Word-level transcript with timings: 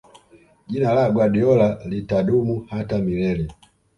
jina 0.67 0.93
la 0.93 1.09
guardiola 1.11 1.67
litadumu 1.89 2.65
hata 2.69 2.97
milele 2.97 3.47